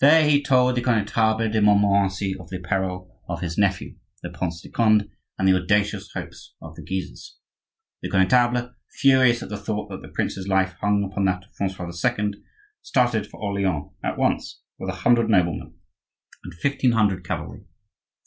[0.00, 4.62] There he told the Connetable de Montmorency of the peril of his nephew, the Prince
[4.62, 7.36] de Conde, and the audacious hopes of the Guises.
[8.00, 11.90] The Connetable, furious at the thought that the prince's life hung upon that of Francois
[11.92, 12.42] II.,
[12.80, 15.74] started for Orleans at once with a hundred noblemen
[16.42, 17.66] and fifteen hundred cavalry.